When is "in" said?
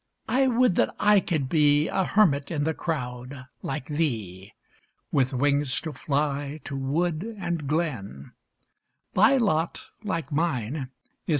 2.49-2.63